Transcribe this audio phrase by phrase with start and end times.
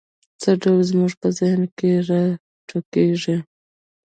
[0.41, 2.23] څه ډول زموږ په ذهن کې را
[2.67, 3.37] ټوکېږي؟